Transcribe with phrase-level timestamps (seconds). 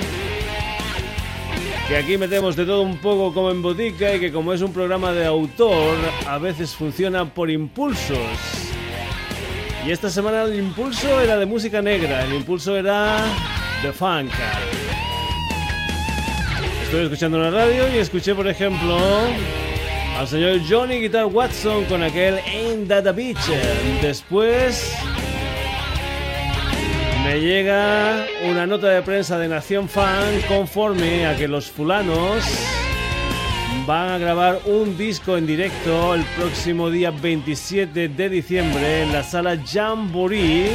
[1.89, 4.71] Que aquí metemos de todo un poco como en botica y que como es un
[4.71, 8.17] programa de autor, a veces funciona por impulsos.
[9.85, 13.17] Y esta semana el impulso era de música negra, el impulso era
[13.83, 14.31] de funk.
[16.85, 18.97] Estoy escuchando la radio y escuché, por ejemplo,
[20.17, 23.39] al señor Johnny Guitar Watson con aquel Ain't That a Bitch.
[24.01, 24.93] Después
[27.23, 32.43] me llega una nota de prensa de Nación Fan conforme a que los fulanos
[33.87, 39.23] van a grabar un disco en directo el próximo día 27 de diciembre en la
[39.23, 40.69] sala Jamboree.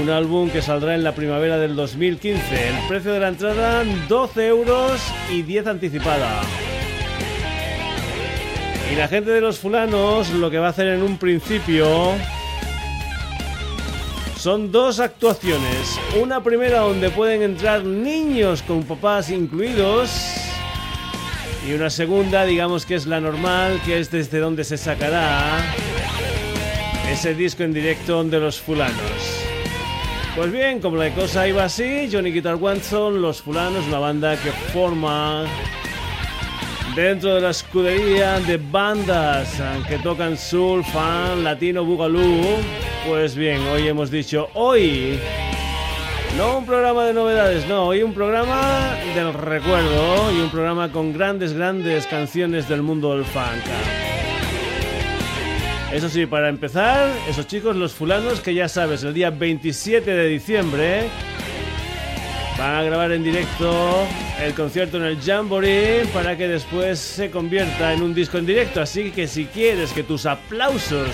[0.00, 2.68] Un álbum que saldrá en la primavera del 2015.
[2.68, 6.42] El precio de la entrada 12 euros y 10 anticipada.
[8.94, 12.12] Y la gente de los fulanos lo que va a hacer en un principio
[14.36, 15.98] son dos actuaciones.
[16.22, 20.12] Una primera donde pueden entrar niños con papás incluidos.
[21.68, 25.58] Y una segunda, digamos que es la normal, que es desde donde se sacará
[27.10, 28.94] ese disco en directo de los fulanos.
[30.36, 34.52] Pues bien, como la cosa iba así, Johnny Guitar Watson, Los Fulanos, una banda que
[34.72, 35.46] forma
[36.94, 42.42] dentro de la escudería de bandas que tocan soul, fan, latino, bugalú.
[43.06, 45.18] Pues bien, hoy hemos dicho, hoy
[46.36, 51.12] no un programa de novedades, no, hoy un programa del recuerdo y un programa con
[51.12, 53.64] grandes, grandes canciones del mundo del funk.
[55.92, 60.26] Eso sí, para empezar, esos chicos, los fulanos, que ya sabes, el día 27 de
[60.26, 61.08] diciembre
[62.58, 64.06] van a grabar en directo
[64.40, 68.80] el concierto en el Jamboree para que después se convierta en un disco en directo.
[68.80, 71.08] Así que si quieres que tus aplausos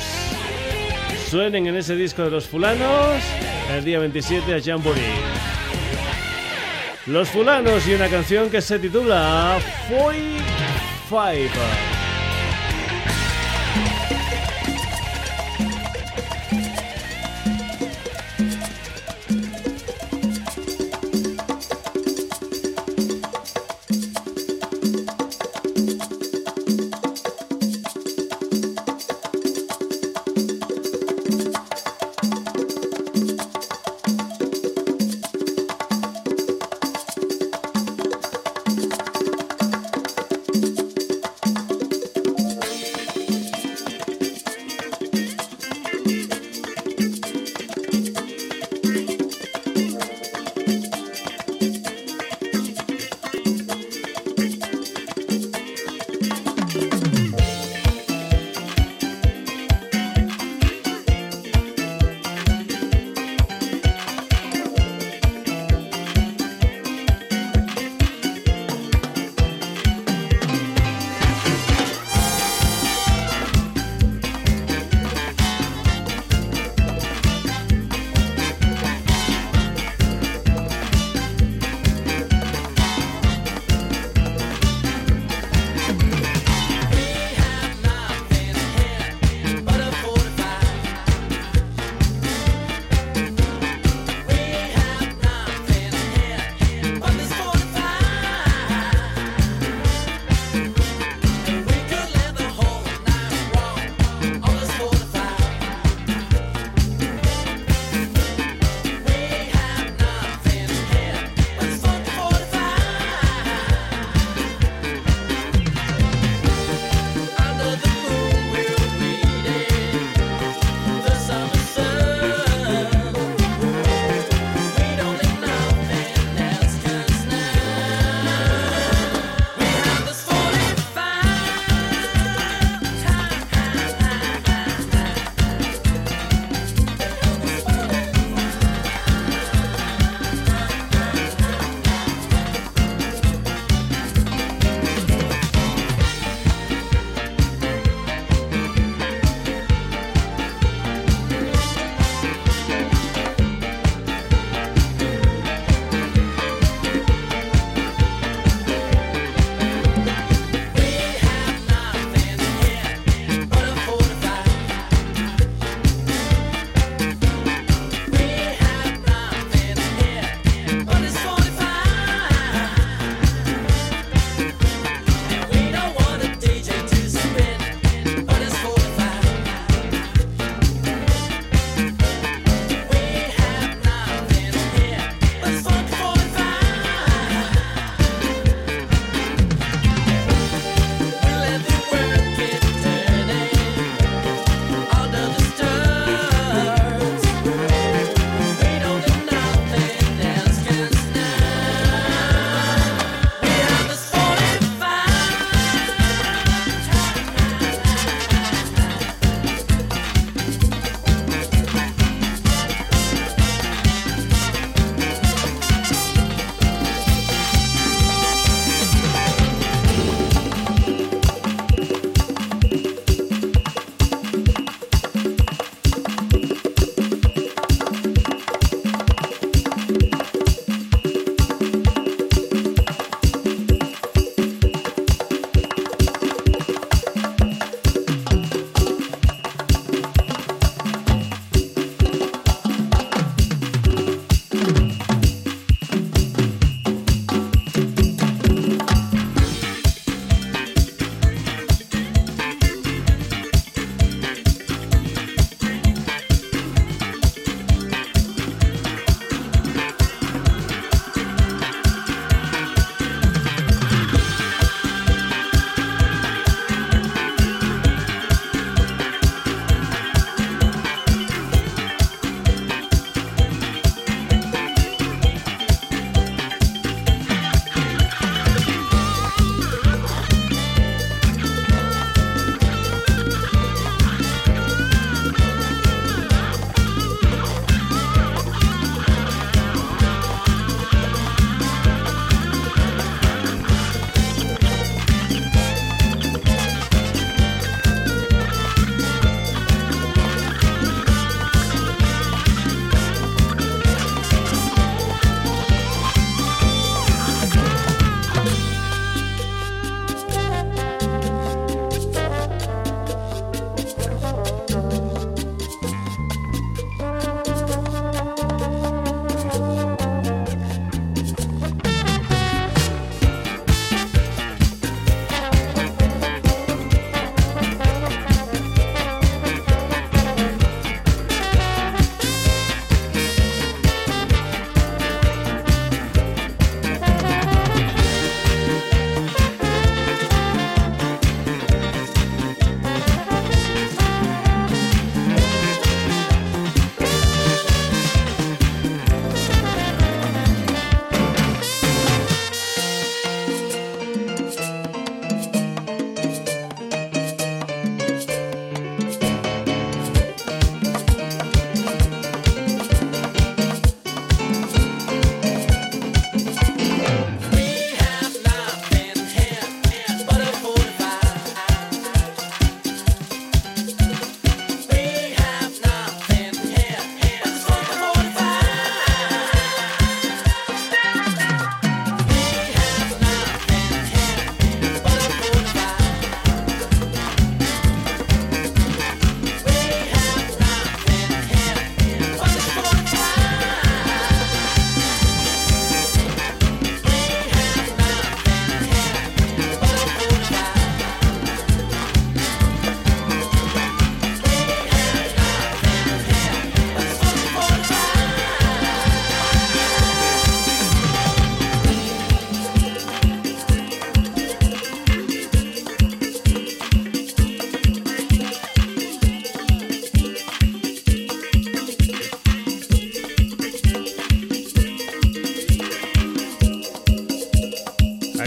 [1.29, 3.23] suenen en ese disco de los fulanos,
[3.71, 5.03] el día 27 a Jamboree.
[7.07, 9.59] Los fulanos y una canción que se titula
[9.89, 11.90] Five.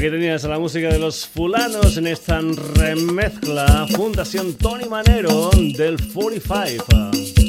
[0.10, 7.43] Tenías a la música de los fulanos en esta remezcla Fundación Tony Manero del 45.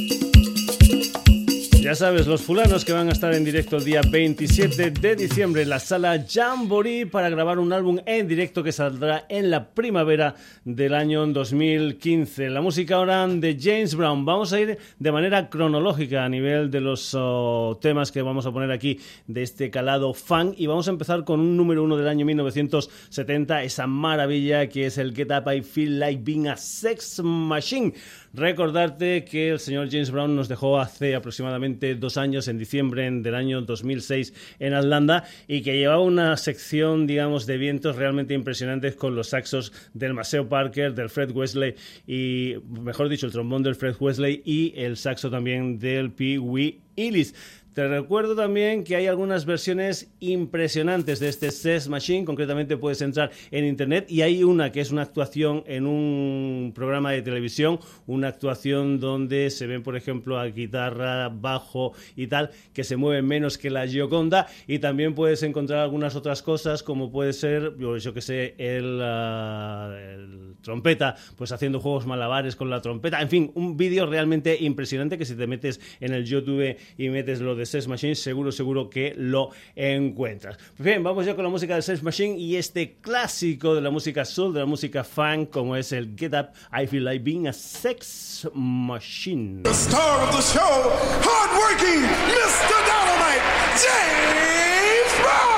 [1.85, 5.61] Ya sabes, los fulanos que van a estar en directo el día 27 de diciembre
[5.61, 10.35] en la sala Jamboree para grabar un álbum en directo que saldrá en la primavera
[10.65, 12.49] del año 2015.
[12.49, 14.25] La música ahora de James Brown.
[14.25, 18.51] Vamos a ir de manera cronológica a nivel de los oh, temas que vamos a
[18.53, 22.09] poner aquí de este calado fan y vamos a empezar con un número uno del
[22.09, 27.21] año 1970, esa maravilla que es el Get Up I Feel Like Being a Sex
[27.23, 27.93] Machine.
[28.37, 33.33] Recordarte que el señor James Brown nos dejó hace aproximadamente dos años, en diciembre del
[33.33, 39.15] año 2006, en Atlanta y que llevaba una sección, digamos, de vientos realmente impresionantes con
[39.15, 41.77] los saxos del Maceo Parker, del Fred Wesley
[42.09, 46.81] y, mejor dicho, el trombón del Fred Wesley y el saxo también del Pee Wee
[46.97, 47.63] Ellis.
[47.75, 53.33] Te recuerdo también que hay algunas versiones impresionantes de este SES Machine, concretamente puedes entrar
[53.51, 58.29] en internet y hay una que es una actuación en un programa de televisión, una
[58.29, 63.59] actuación donde se ven, por ejemplo, a guitarra, bajo y tal, que se mueven menos
[63.59, 64.47] que la Gioconda.
[64.69, 68.55] Y también puedes encontrar algunas otras cosas como puede ser, yo, que sé,
[69.01, 74.57] ah, el trompeta, pues haciendo juegos malabares con la trompeta, en fin, un vídeo realmente
[74.61, 78.53] impresionante que si te metes en el YouTube y metes lo de Sex Machine, seguro,
[78.53, 80.57] seguro que lo encuentras.
[80.77, 83.91] Pues bien, vamos ya con la música de Sex Machine y este clásico de la
[83.91, 87.47] música soul, de la música fan, como es el Get Up, I Feel Like Being
[87.49, 89.63] a Sex Machine.
[89.63, 90.91] The star of the show,
[91.23, 92.77] hardworking Mr.
[92.87, 93.43] Dynamite,
[93.81, 95.55] James Brown.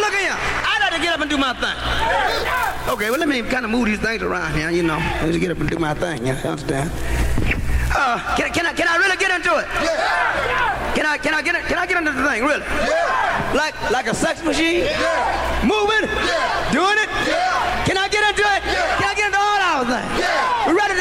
[0.00, 0.36] look here.
[0.36, 2.41] I got to get up and do my thing.
[2.88, 4.98] Okay, well, let me kind of move these things around here, you know.
[5.22, 6.90] Let me get up and do my thing, you understand?
[7.94, 9.66] Uh, can, can, I, can I really get into it?
[9.80, 10.94] Yeah.
[10.94, 12.66] Can I, can I, get, can I get into the thing, really?
[12.66, 13.52] Yeah.
[13.54, 14.84] Like, like a sex machine?
[14.84, 15.62] Yeah.
[15.62, 16.10] Moving?
[16.10, 16.72] Yeah.
[16.74, 17.08] Doing it?
[17.28, 17.84] Yeah.
[17.86, 18.60] Can I get into it?
[18.66, 18.98] Yeah.
[18.98, 20.18] Can I get into all our things?
[20.18, 20.66] Yeah.
[20.66, 20.91] We're ready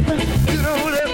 [0.00, 0.18] up.
[0.46, 1.10] get on up,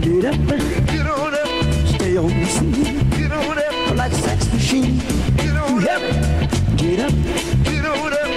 [0.00, 0.38] Get up.
[0.86, 1.48] get on up,
[1.94, 4.98] Stay on the scene get on up, like a sex machine.
[5.36, 6.02] get on up.
[6.76, 7.12] Get up.
[7.64, 8.30] get on up,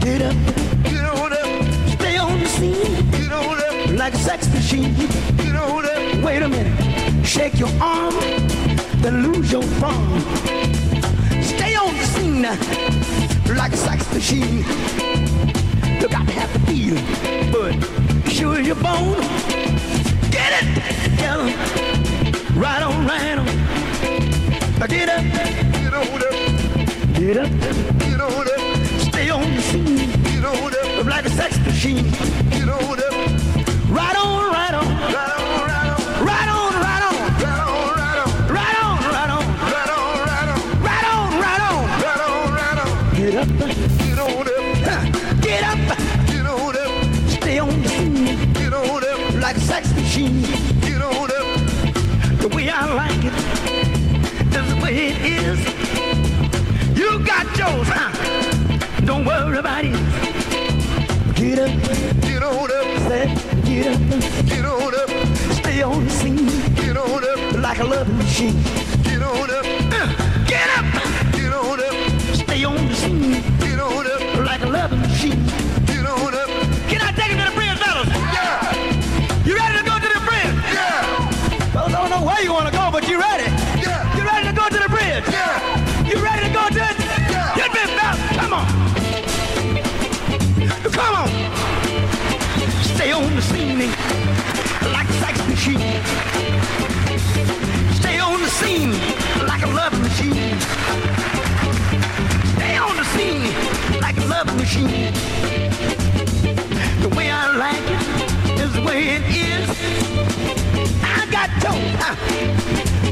[0.00, 0.36] Get up.
[0.84, 1.48] get on up,
[1.96, 4.94] Stay on the scene get on up, like a sex machine.
[5.36, 7.26] get on up, Wait a minute.
[7.26, 8.14] Shake your arm,
[9.02, 10.20] then lose your form.
[11.42, 12.42] Stay on the scene
[13.56, 14.64] like a sex machine.
[16.00, 17.04] You got to have the feeling,
[17.50, 18.03] but
[18.34, 19.20] sure your bone.
[20.30, 20.66] Get it
[21.04, 21.44] together,
[22.58, 23.46] right on, right on.
[24.78, 25.22] Now Get up,
[25.72, 26.34] get on up,
[27.14, 27.50] get up,
[28.00, 32.43] get on up, stay on the scene get on up, like a sex machine.
[50.14, 50.42] Machine.
[50.80, 53.34] get on up, The way I like it
[54.54, 55.58] is the way it is.
[56.96, 58.10] You got yours, huh?
[59.04, 59.92] Don't worry about it.
[61.34, 61.70] Get up,
[62.22, 63.26] get on up, say,
[63.64, 64.00] get up,
[64.46, 65.10] get on up,
[65.52, 68.62] stay on the scene get on up, like a loving machine.
[69.02, 69.66] get on up,
[69.98, 70.08] Uh,
[70.46, 70.86] Get up,
[71.32, 75.83] get on up, stay on the scene get on up, like a loving machine.
[82.44, 83.44] You want to go, but you ready?
[83.80, 85.24] yeah, You ready to go to the bridge?
[85.32, 86.96] yeah, You ready to go to it?
[87.32, 87.56] Yeah.
[87.56, 88.16] Get me back.
[88.36, 88.66] Come on.
[90.92, 91.28] Come on.
[92.94, 93.90] Stay on the scene eh?
[94.92, 95.80] like a sex machine.
[98.00, 98.92] Stay on the scene
[99.48, 100.58] like a love machine.
[102.56, 103.44] Stay on the scene
[104.00, 105.03] like a love machine.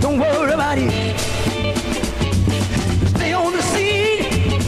[0.00, 1.18] Don't worry about it.
[3.14, 4.60] Stay on the scene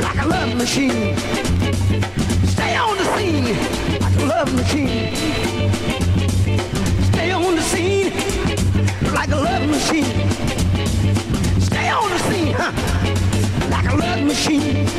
[0.00, 1.16] like a love machine.
[2.46, 3.44] Stay on the scene
[4.00, 5.14] like a love machine.
[7.12, 8.12] Stay on the scene
[9.12, 10.30] like a love machine.
[11.60, 12.72] Stay on the scene, huh?
[13.70, 14.97] Like a love machine.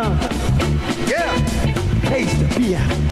[0.00, 1.36] Yeah.
[2.08, 3.09] Taste the beer.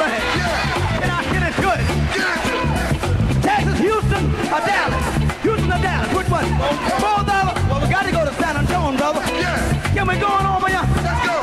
[0.00, 0.20] thing.
[0.40, 1.02] Yeah.
[1.02, 1.80] And I get it good.
[2.16, 3.40] Yeah.
[3.42, 5.04] Texas, Houston, or Dallas.
[5.42, 6.44] Houston or Dallas, which one?
[6.44, 7.00] Okay.
[7.02, 7.54] Four dollar.
[7.68, 9.22] Well, we gotta go to San Antonio, brother.
[9.40, 9.94] Yeah.
[9.94, 10.86] Can we go on over here?
[11.04, 11.36] Let's go.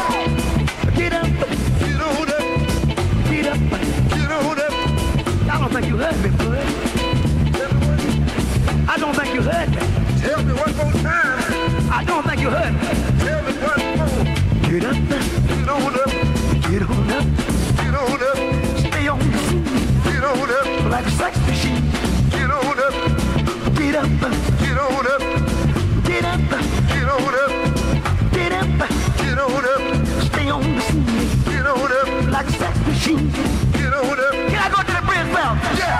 [0.97, 1.27] Get up.
[1.81, 2.45] Get on up.
[3.29, 3.59] Get up.
[4.13, 4.73] Get on up.
[5.49, 6.67] I don't think you heard me, bud.
[8.85, 9.81] I don't think you heard me.
[10.21, 11.91] Tell me one more time.
[11.91, 12.79] I don't think you heard me.
[13.25, 14.23] Tell me one more.
[14.69, 14.95] Get up.
[15.47, 16.12] Get on up.
[20.93, 21.81] Like a sex machine.
[22.29, 22.93] Get on up.
[23.73, 24.09] Get up,
[24.61, 25.21] Get on up.
[26.05, 26.39] get up,
[26.93, 27.51] Get on up.
[28.37, 28.77] get up,
[29.17, 29.81] Get on up.
[30.29, 31.03] stay on the scene
[31.49, 32.31] Get on up.
[32.31, 33.31] like a sex machine.
[33.73, 34.33] Get on up.
[34.51, 35.53] Can I go to the bridge, Bell?
[35.81, 35.97] Yeah.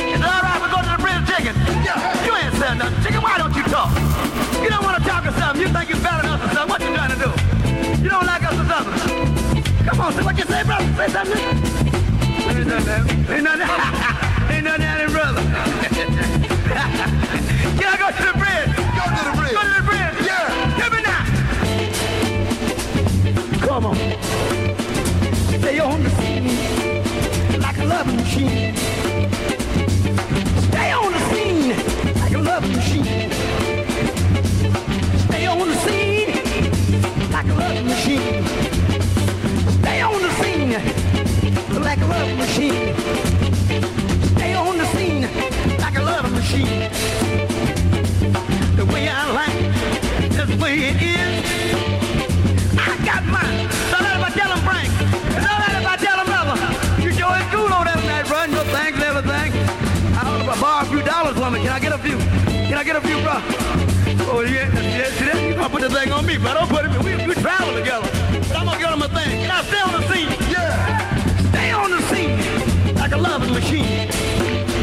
[0.00, 1.54] Is it all right if we go to the bridge, chicken?
[1.84, 2.24] Yeah.
[2.24, 3.20] You ain't said nothing, chicken.
[3.20, 3.92] Why don't you talk?
[4.64, 5.60] You don't want to talk or something.
[5.60, 6.70] You think you're better than us or something.
[6.72, 7.30] What you trying to do?
[8.02, 8.96] You don't like us or something?
[9.84, 10.88] Come on, say what you say, brother.
[10.96, 12.01] Say something.
[12.54, 13.08] Ain't nothing.
[13.30, 13.66] Ain't nothing.
[14.62, 15.42] Nothing happening, brother.
[17.84, 18.70] I go to the bridge?
[18.76, 19.56] Go to the bridge.
[19.56, 20.16] Go to the bridge.
[20.26, 20.46] Yeah.
[20.78, 21.22] Give me now.
[23.66, 23.96] Come on.
[25.60, 28.76] Stay on the scene like a love machine.
[30.68, 31.74] Stay on the scene
[32.20, 33.30] like a love machine.
[35.26, 36.30] Stay on the scene
[37.32, 38.61] like a love machine.
[42.12, 42.94] Love machine.
[44.34, 45.22] Stay on the scene
[45.84, 46.80] like a love machine.
[48.76, 49.58] The way I like,
[50.36, 51.44] just the way it is.
[52.76, 53.68] I got mine.
[53.90, 54.90] So let I tell Frank.
[55.44, 56.56] So let I tell brother.
[57.02, 59.50] You is cool on that night, run your things and everything.
[60.18, 61.60] I don't if I borrow a few dollars from me.
[61.64, 62.18] Can I get a few?
[62.68, 63.36] Can I get a few, bro?
[64.34, 65.48] Oh, yeah, yeah, see that?
[65.48, 68.08] You gonna put the thing on me, but don't put it, we, we travel together.
[68.48, 69.30] But I'm gonna get him a thing.
[69.44, 70.30] Can I stay on the scene?
[70.50, 70.91] Yeah.
[73.12, 74.08] Like a loving machine.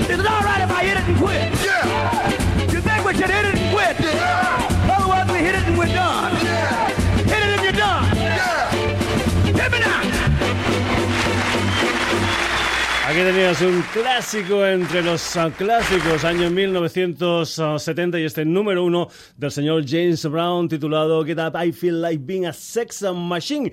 [0.10, 1.50] Is it all right if I hit it and quit?
[1.66, 2.72] Yeah.
[2.72, 4.00] You think we should hit it and quit?
[4.00, 4.96] Yeah.
[4.96, 6.34] Otherwise we hit it and we're done.
[6.46, 6.88] Yeah.
[7.18, 8.16] Hit it and you're done.
[8.18, 8.72] Yeah.
[9.60, 10.00] Hit me now.
[13.10, 19.84] Aquí tenías un clásico entre los clásicos, año 1970 y este número uno del señor
[19.88, 23.72] James Brown titulado Get Up, I Feel Like Being a Sex Machine.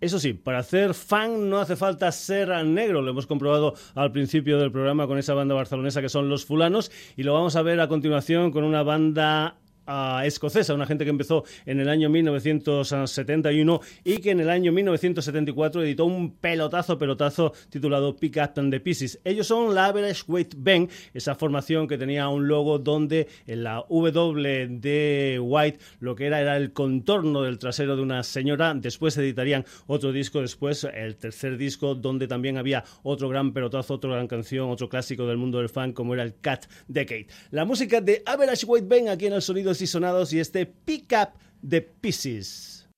[0.00, 4.58] Eso sí, para hacer fan no hace falta ser negro, lo hemos comprobado al principio
[4.58, 7.80] del programa con esa banda barcelonesa que son Los Fulanos y lo vamos a ver
[7.80, 9.56] a continuación con una banda
[9.86, 14.72] ah, escocesa, una gente que empezó en el año 1971 y que en el año
[14.72, 19.20] 1974 editó un pelotazo, pelotazo titulado Pick Up the Pieces.
[19.24, 23.84] Ellos son la Average Weight Band, esa formación que tenía un logo donde en la
[23.88, 28.74] W de White lo que era era el contorno del trasero de una señora.
[28.74, 34.10] Después editarían otro disco, después el tercer disco donde también había otro gran pelotazo, otra
[34.10, 37.26] gran canción, otro clásico del mundo del fan como era el Cat Decade.
[37.50, 41.12] La música de Average Weight Band aquí en el Sonidos y Sonados y este Pick
[41.12, 42.88] Up the Pieces.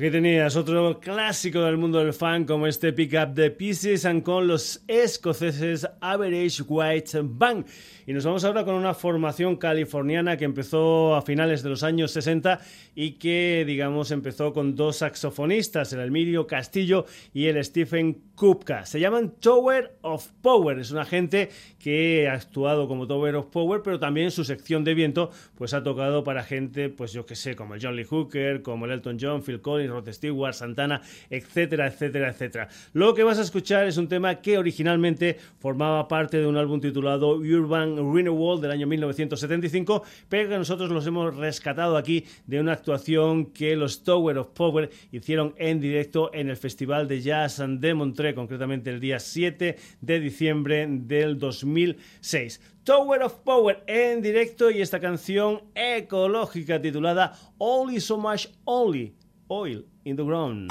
[0.00, 4.22] Aquí tenías otro clásico del mundo del fan como este Pick Up the Pieces and
[4.22, 7.66] con los escoceses Average White Band.
[8.06, 12.10] Y nos vamos ahora con una formación californiana que empezó a finales de los años
[12.12, 12.60] 60
[12.94, 18.86] y que, digamos, empezó con dos saxofonistas, el Emilio Castillo y el Stephen Kupka.
[18.86, 20.78] Se llaman Tower of Power.
[20.78, 24.94] Es una gente que ha actuado como Tower of Power, pero también su sección de
[24.94, 28.62] viento pues ha tocado para gente, pues yo que sé, como el John Lee Hooker,
[28.62, 32.68] como el Elton John, Phil Collins, Rod Stewart, Santana, etcétera, etcétera, etcétera.
[32.92, 36.80] Lo que vas a escuchar es un tema que originalmente formaba parte de un álbum
[36.80, 42.72] titulado Urban Renewal del año 1975, pero que nosotros los hemos rescatado aquí de una
[42.72, 47.94] actuación que los Tower of Power hicieron en directo en el Festival de Jazz de
[47.94, 52.60] Montreux, concretamente el día 7 de diciembre del 2006.
[52.84, 59.14] Tower of Power en directo y esta canción ecológica titulada Only So Much Only
[59.48, 60.70] Oil in the Ground.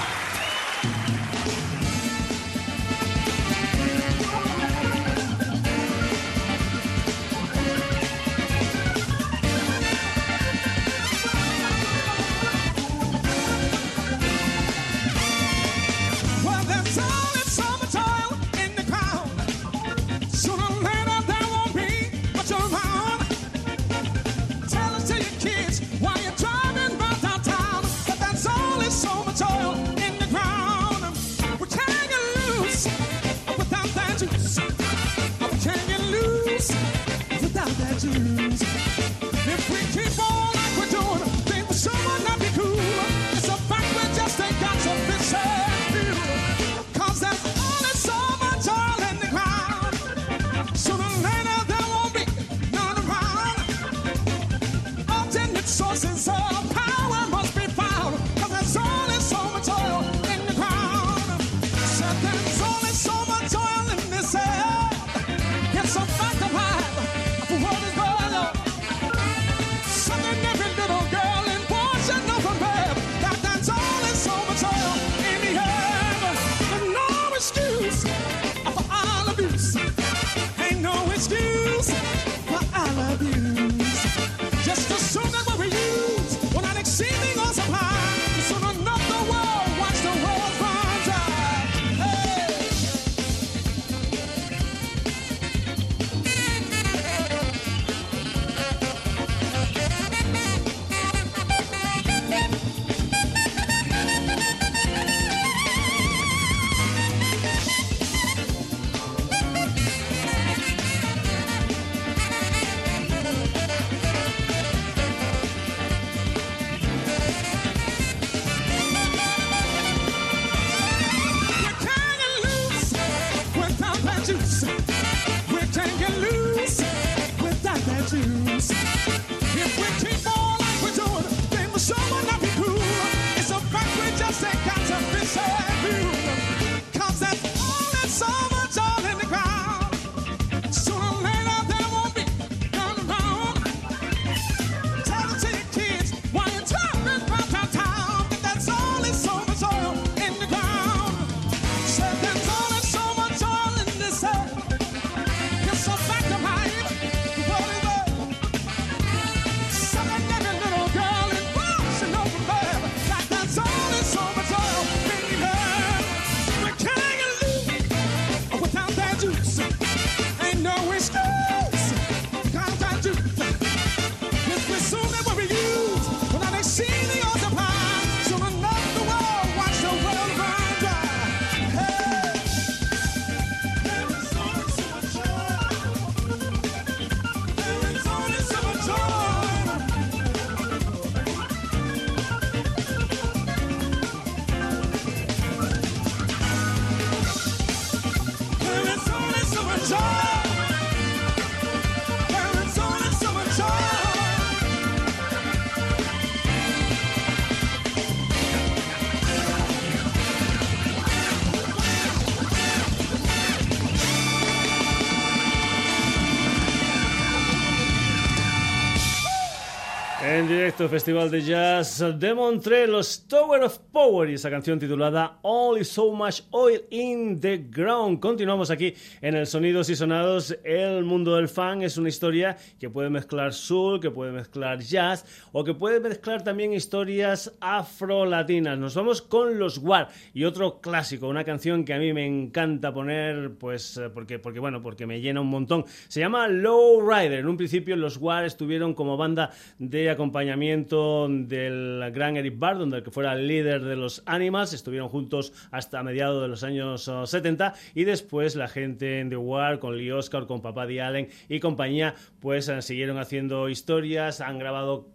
[220.30, 225.80] Directo, Festival de Jazz de Montreal, los Tower of Power y esa canción titulada All
[225.80, 228.20] is So Much Oil in the Ground.
[228.20, 230.56] Continuamos aquí en el Sonidos y Sonados.
[230.62, 235.26] El mundo del fan es una historia que puede mezclar soul, que puede mezclar jazz
[235.50, 238.78] o que puede mezclar también historias afro-latinas.
[238.78, 242.94] Nos vamos con los War y otro clásico, una canción que a mí me encanta
[242.94, 245.84] poner, pues eh, porque, porque bueno, porque me llena un montón.
[246.06, 247.40] Se llama Low Rider.
[247.40, 253.02] En un principio los War estuvieron como banda de acompañamiento del gran Eric Bardon, del
[253.02, 254.74] que fuera el líder de los Animals.
[254.74, 259.78] Estuvieron juntos hasta mediados de los años 70 y después la gente en The War,
[259.78, 261.00] con Lee Oscar, con Papá D.
[261.00, 265.08] Allen y compañía, pues eh, siguieron haciendo historias, han grabado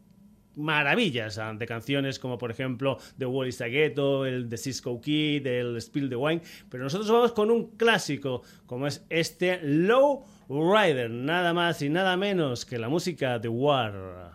[0.56, 5.00] maravillas ah, de canciones como por ejemplo The Wall is a Ghetto, el de Cisco
[5.02, 10.26] Kid, el Spill the Wine, pero nosotros vamos con un clásico como es este Low
[10.50, 14.35] Rider, nada más y nada menos que la música de War.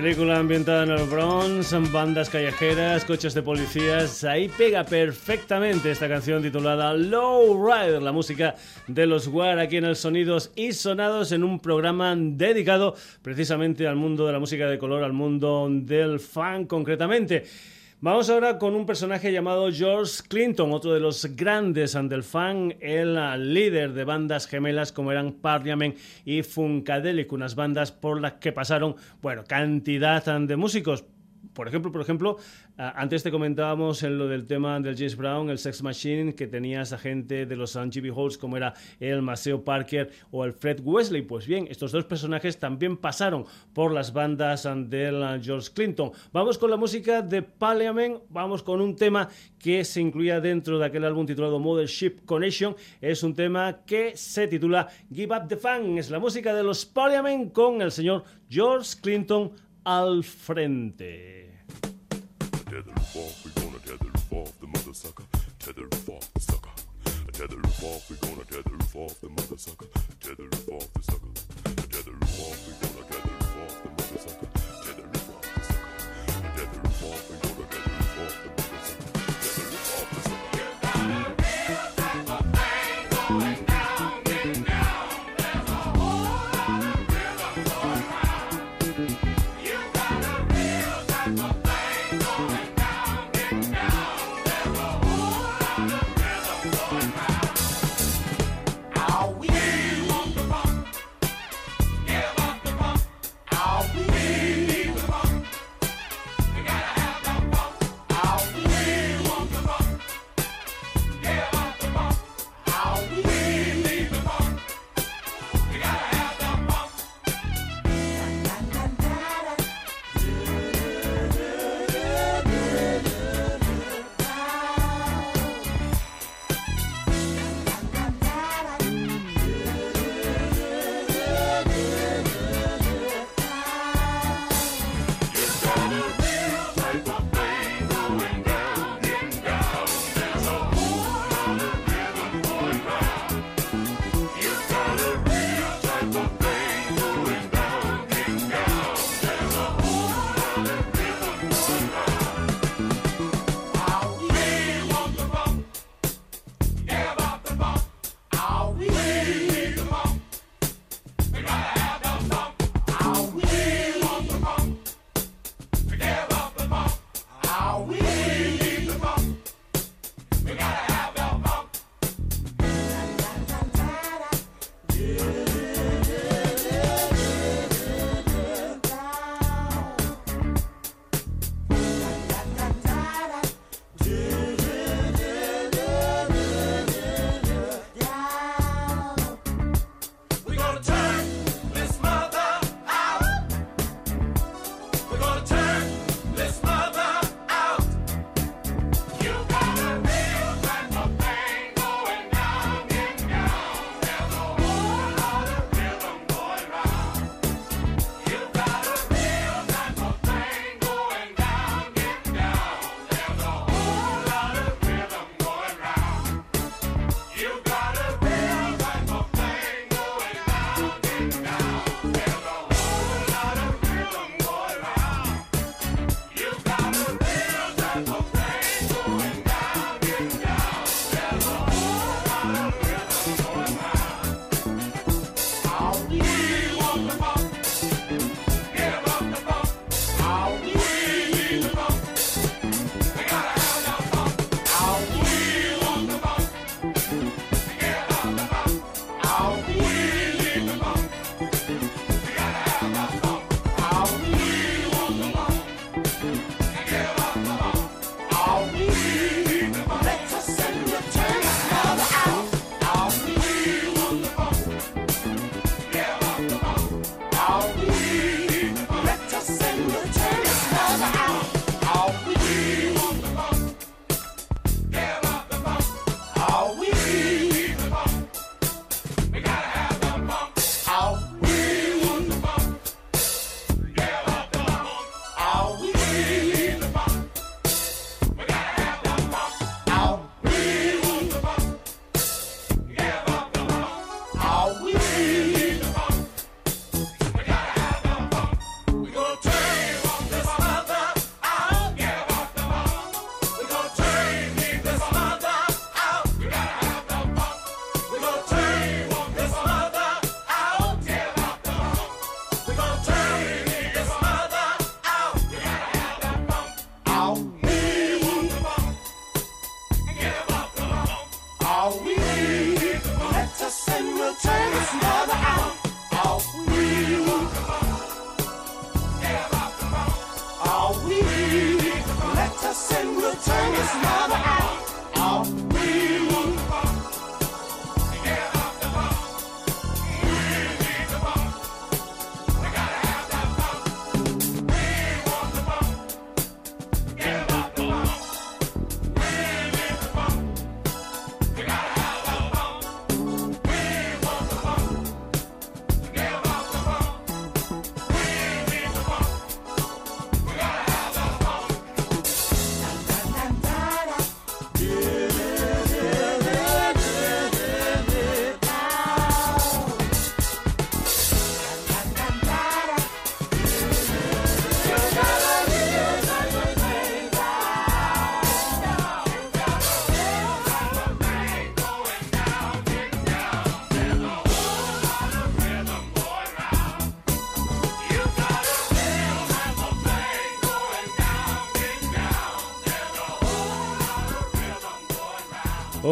[0.00, 4.22] Película ambientada en el Bronx, bandas callejeras, coches de policías.
[4.22, 8.54] Ahí pega perfectamente esta canción titulada Low Rider, la música
[8.86, 13.96] de los War aquí en el Sonidos y Sonados en un programa dedicado precisamente al
[13.96, 17.44] mundo de la música de color, al mundo del fan concretamente.
[18.00, 23.16] Vamos ahora con un personaje llamado George Clinton, otro de los grandes del fan, el
[23.52, 28.94] líder de bandas gemelas como eran Parliament y Funkadelic, unas bandas por las que pasaron,
[29.20, 31.06] bueno, cantidad de músicos
[31.58, 32.36] por ejemplo, por ejemplo,
[32.76, 36.82] antes te comentábamos en lo del tema del James Brown, el Sex Machine, que tenía
[36.82, 41.22] esa gente de los GB Halls como era el Maceo Parker o el Fred Wesley.
[41.22, 46.12] Pues bien, estos dos personajes también pasaron por las bandas del George Clinton.
[46.32, 49.28] Vamos con la música de Parliament, vamos con un tema
[49.58, 52.76] que se incluía dentro de aquel álbum titulado Mothership Connection.
[53.00, 55.98] Es un tema que se titula Give Up the Fan.
[55.98, 59.50] Es la música de los Parliament con el señor George Clinton
[59.82, 61.47] al frente.
[62.68, 65.24] tether roof off, we gonna tether roof off the mother sucker.
[65.58, 66.70] Tether roof off the sucker.
[67.26, 69.86] A tether roof off, we gonna tether roof off the mother sucker.
[70.20, 71.32] Tether roof off the sucker.
[71.64, 72.87] A tether roof off, we gonna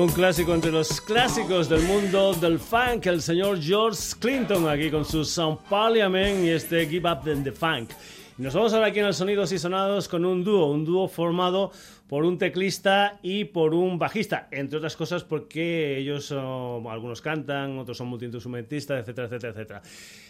[0.06, 5.04] Un clásico entre los clásicos del mundo del funk, el señor George Clinton aquí con
[5.04, 7.90] su Sound Parliament y este Give Up the Funk.
[8.38, 11.72] Nos vamos ahora aquí en el Sonidos y Sonados con un dúo, un dúo formado
[12.08, 17.96] por un teclista y por un bajista, entre otras cosas porque ellos algunos cantan, otros
[17.96, 19.82] son multiinstrumentistas, etcétera, etcétera, etcétera.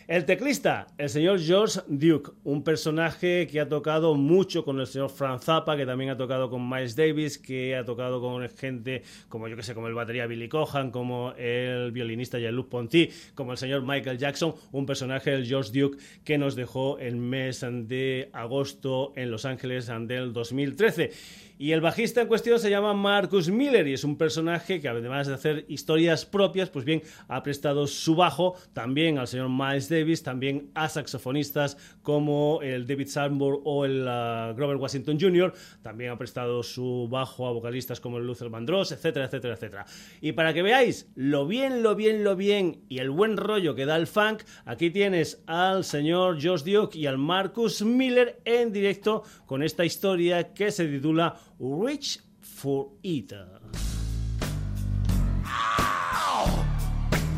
[0.08, 5.10] El teclista, el señor George Duke, un personaje que ha tocado mucho con el señor
[5.10, 9.48] Frank Zappa, que también ha tocado con Miles Davis, que ha tocado con gente como
[9.48, 13.58] yo que sé, como el batería Billy Cohan, como el violinista Jean-Luc Ponty, como el
[13.58, 19.12] señor Michael Jackson, un personaje del George Duke que nos dejó el mes de agosto
[19.16, 21.10] en Los Ángeles del 2013.
[21.58, 25.26] Y el bajista en cuestión se llama Marcus Miller y es un personaje que además
[25.26, 30.22] de hacer historias propias, pues bien, ha prestado su bajo también al señor Miles Davis,
[30.22, 36.18] también a saxofonistas como el David Sanborn o el uh, Grover Washington Jr., también ha
[36.18, 39.86] prestado su bajo a vocalistas como el Luther Vandross, etcétera, etcétera, etcétera.
[40.20, 43.86] Y para que veáis lo bien, lo bien, lo bien y el buen rollo que
[43.86, 49.22] da el funk, aquí tienes al señor Josh Duke y al Marcus Miller en directo
[49.46, 53.32] con esta historia que se titula Reach for It.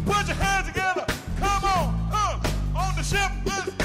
[0.06, 1.06] Put your hands together.
[1.38, 2.10] Come on.
[2.12, 3.77] Uh, on the ship.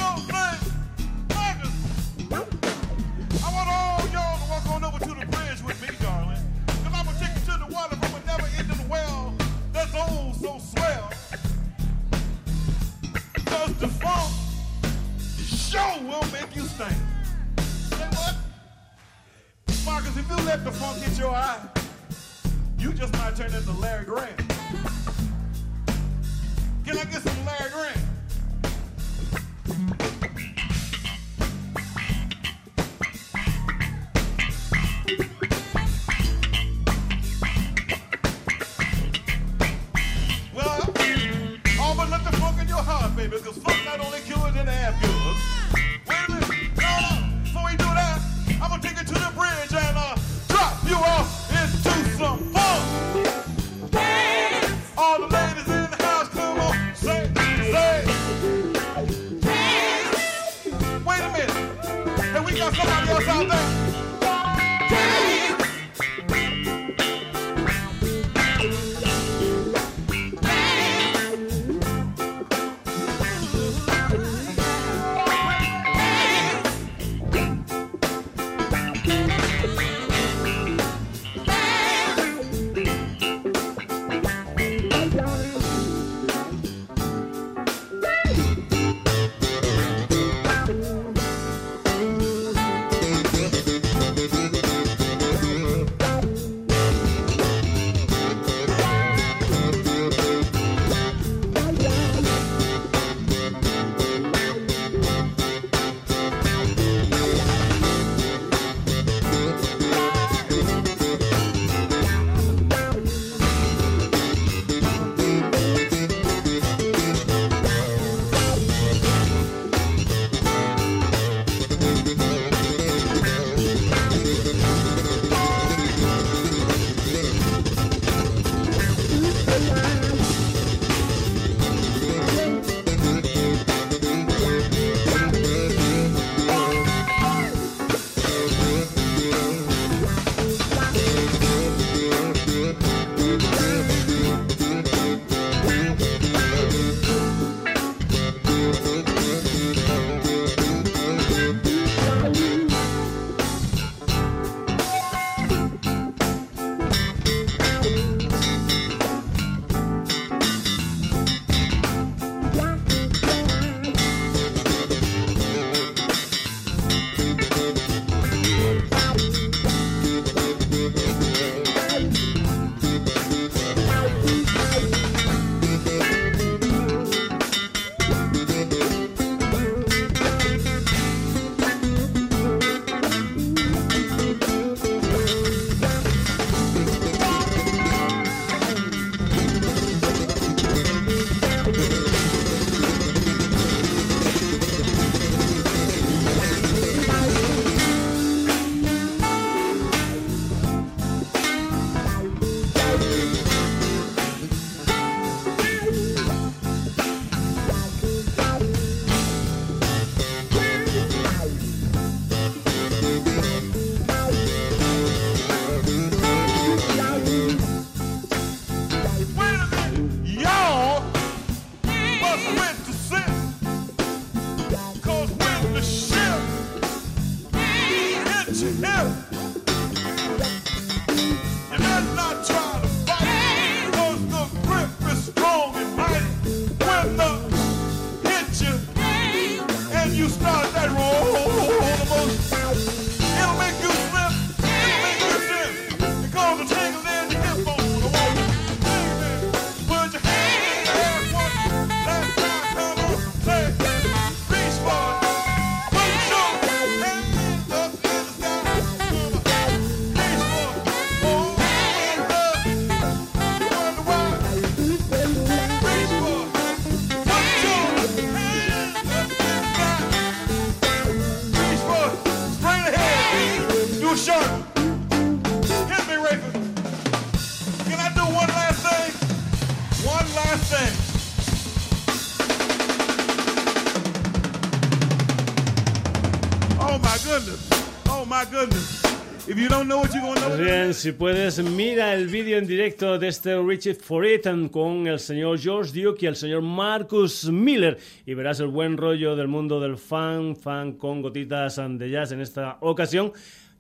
[291.04, 294.24] Si puedes, mira el vídeo en directo de este Richard For
[294.72, 299.36] con el señor George Duke y el señor Marcus Miller y verás el buen rollo
[299.36, 303.34] del mundo del fan, fan con gotitas de jazz en esta ocasión.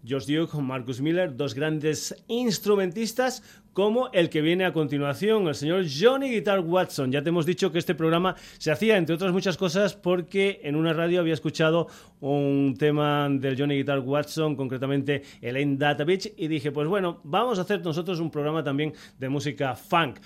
[0.05, 3.41] George Duke, Marcus Miller, dos grandes instrumentistas
[3.73, 7.11] como el que viene a continuación, el señor Johnny Guitar Watson.
[7.11, 10.75] Ya te hemos dicho que este programa se hacía, entre otras muchas cosas, porque en
[10.75, 11.87] una radio había escuchado
[12.19, 17.63] un tema del Johnny Guitar Watson, concretamente Data Beach, y dije, pues bueno, vamos a
[17.63, 20.19] hacer nosotros un programa también de música funk.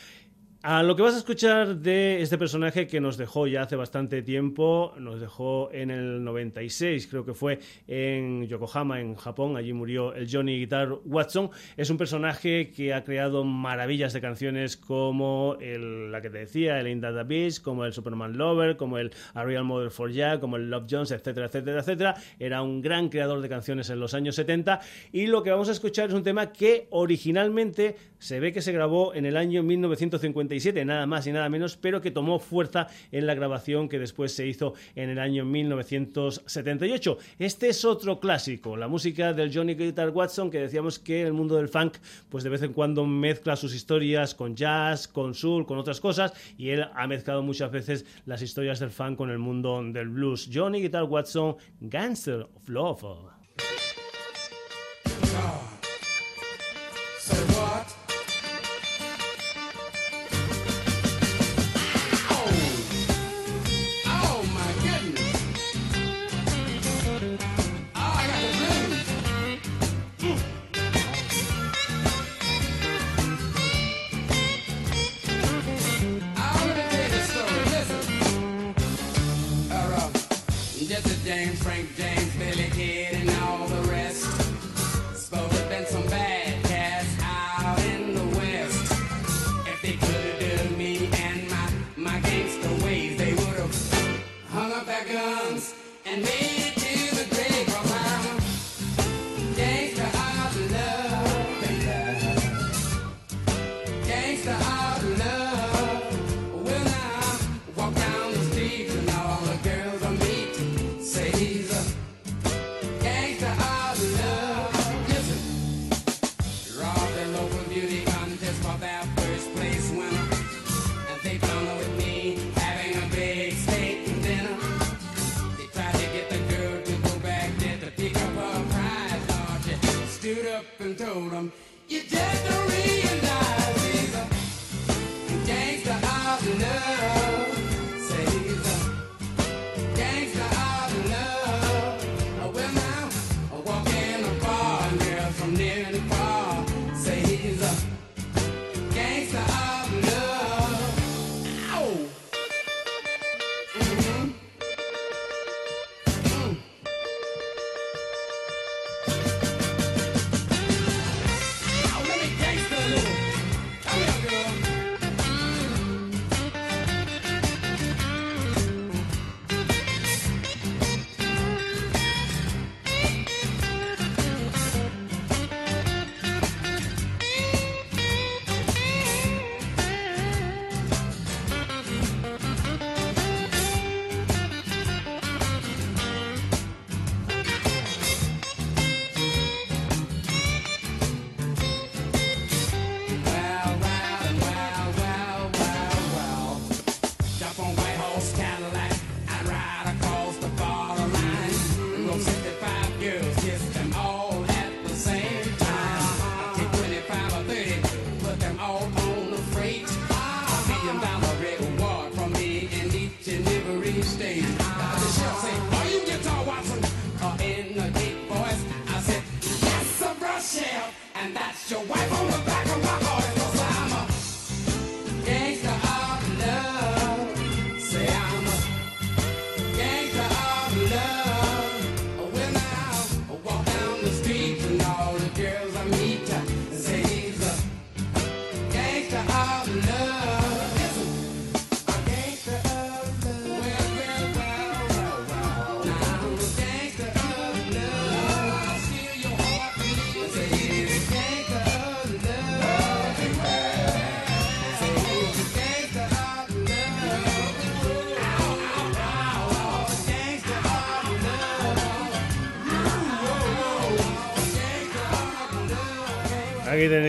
[0.70, 4.22] A lo que vas a escuchar de este personaje que nos dejó ya hace bastante
[4.22, 10.13] tiempo, nos dejó en el 96, creo que fue en Yokohama, en Japón, allí murió
[10.13, 11.51] el Johnny Guitar Watson.
[11.78, 16.89] Es un personaje que ha creado maravillas de canciones como la que te decía, el
[16.89, 20.57] In the Beast, como el Superman Lover, como el A Real Mother for Jack, como
[20.57, 22.15] el Love Jones, etcétera, etcétera, etcétera.
[22.39, 24.82] Era un gran creador de canciones en los años 70
[25.13, 28.72] y lo que vamos a escuchar es un tema que originalmente se ve que se
[28.72, 33.28] grabó en el año 1957, nada más y nada menos, pero que tomó fuerza en
[33.28, 37.18] la grabación que después se hizo en el año 1978.
[37.39, 41.55] Este es otro clásico, la música del Johnny Guitar Watson, que decíamos que el mundo
[41.55, 41.97] del funk,
[42.30, 46.34] pues de vez en cuando mezcla sus historias con jazz, con soul, con otras cosas,
[46.57, 50.49] y él ha mezclado muchas veces las historias del funk con el mundo del blues.
[50.51, 53.05] Johnny Guitar Watson, Gangster of Love.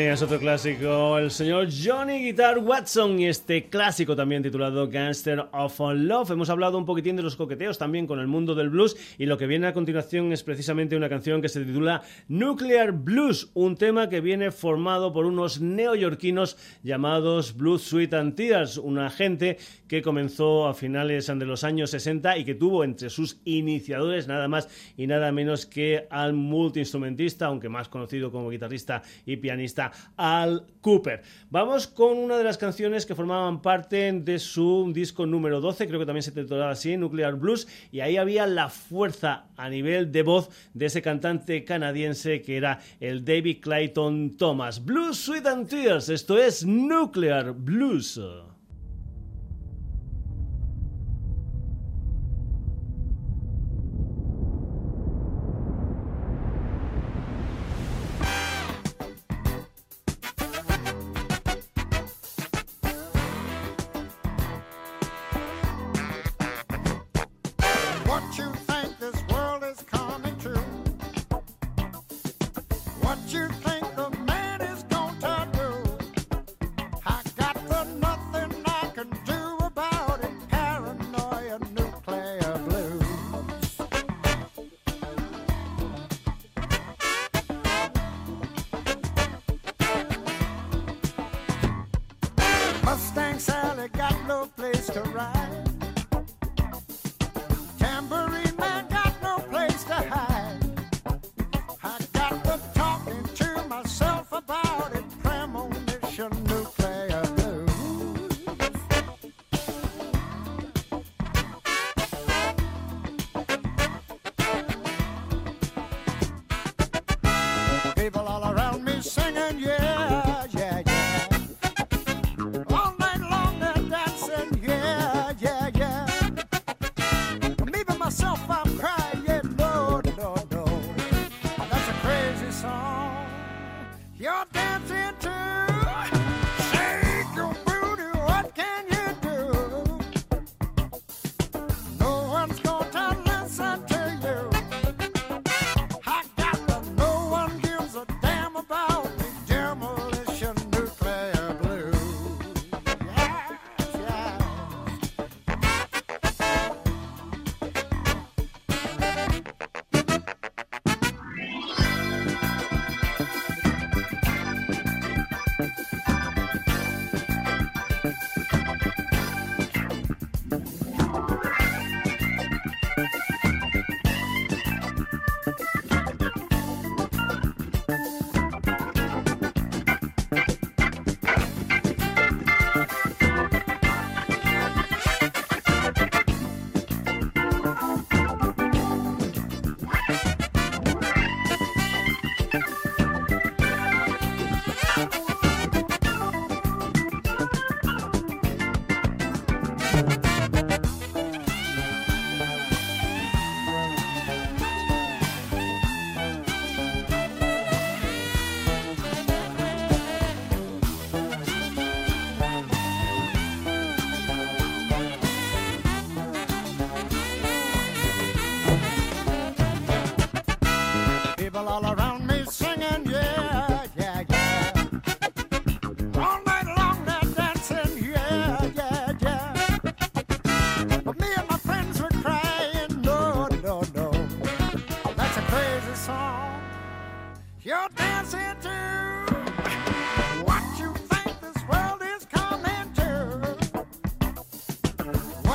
[0.08, 5.80] Tenías otro clásico, el señor Johnny Guitar Watson y este clásico también titulado Gangster of
[5.94, 6.30] Love.
[6.30, 9.36] Hemos hablado un poquitín de los coqueteos también con el mundo del blues y lo
[9.36, 14.08] que viene a continuación es precisamente una canción que se titula Nuclear Blues, un tema
[14.08, 20.66] que viene formado por unos neoyorquinos llamados Blues Sweet and Tears, una gente que comenzó
[20.66, 25.06] a finales de los años 60 y que tuvo entre sus iniciadores nada más y
[25.06, 31.22] nada menos que al multiinstrumentista, aunque más conocido como guitarrista y pianista Al Cooper.
[31.50, 36.00] Vamos con una de las canciones que formaban parte de su disco número 12, creo
[36.00, 40.22] que también se titulaba así, Nuclear Blues, y ahí había la fuerza a nivel de
[40.22, 44.84] voz de ese cantante canadiense que era el David Clayton Thomas.
[44.84, 48.20] Blues, Sweet and Tears, esto es Nuclear Blues.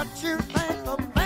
[0.03, 1.22] what you think of me.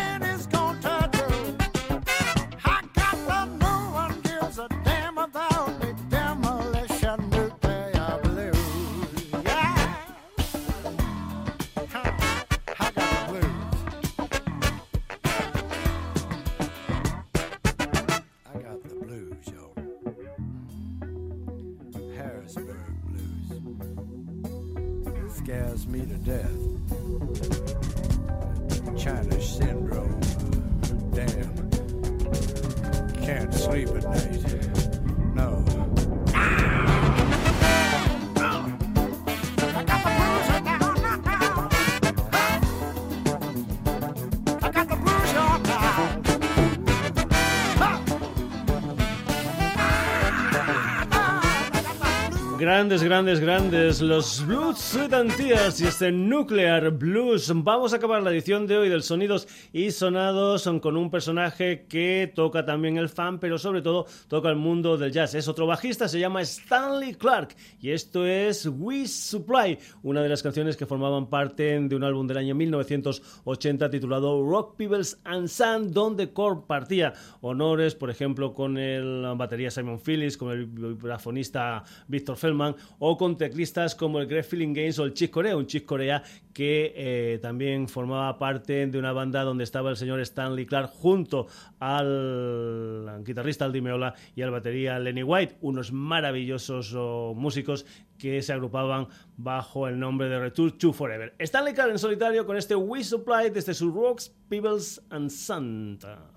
[52.88, 54.98] Grandes, grandes, grandes, los Blues
[55.36, 57.52] Tears y este Nuclear Blues.
[57.54, 62.32] Vamos a acabar la edición de hoy del Sonidos y Sonados con un personaje que
[62.34, 65.36] toca también el fan, pero sobre todo toca el mundo del jazz.
[65.36, 70.44] Es otro bajista, se llama Stanley Clark y esto es We Supply, una de las
[70.44, 75.92] canciones que formaban parte de un álbum del año 1980 titulado Rock Peoples and Sun,
[75.92, 82.76] donde compartía honores, por ejemplo, con el batería Simon Phillips, con el vibrafonista Victor Feldman
[83.00, 86.24] o con teclistas como el Greg Feeling Games o el Chick Corea, un Chick Corea
[86.54, 91.48] que eh, también formaba parte de una banda donde estaba el señor Stanley Clark junto
[91.80, 97.86] al guitarrista Aldi Meola y al batería Lenny White, unos maravillosos oh, músicos
[98.18, 101.34] que se agrupaban bajo el nombre de Return to Forever.
[101.40, 106.37] Stanley Clark en solitario con este We Supply desde sus Rocks, Peebles and Santa.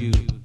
[0.00, 0.39] You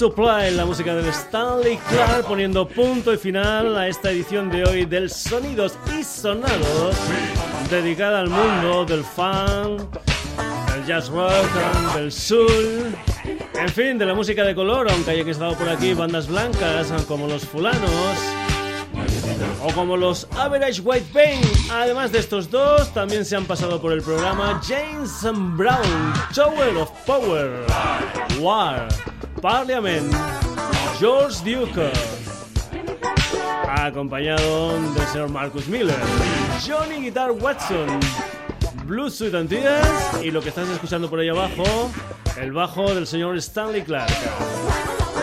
[0.00, 4.86] Supply, la música del Stanley Clark, poniendo punto y final a esta edición de hoy
[4.86, 6.96] del Sonidos y Sonados,
[7.68, 9.82] dedicada al mundo del funk,
[10.72, 12.96] del jazz rock, del soul,
[13.52, 17.26] en fin, de la música de color, aunque hayan estado por aquí bandas blancas como
[17.26, 17.90] los fulanos.
[19.62, 21.40] O como los Average White Pain.
[21.70, 25.22] Además de estos dos, también se han pasado por el programa James
[25.58, 27.66] Brown, Tower of Power,
[28.40, 28.88] War,
[29.40, 30.12] Parliament,
[30.98, 31.90] George Duke,
[33.66, 35.96] acompañado del señor Marcus Miller,
[36.66, 37.88] Johnny Guitar Watson,
[38.84, 39.50] Blues Suit and
[40.22, 41.90] y lo que estás escuchando por ahí abajo,
[42.38, 44.12] el bajo del señor Stanley Clark.